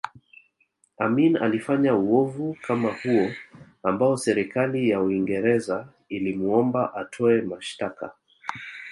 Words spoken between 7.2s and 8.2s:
mashtaka